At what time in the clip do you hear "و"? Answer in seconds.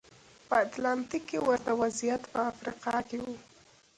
3.23-3.25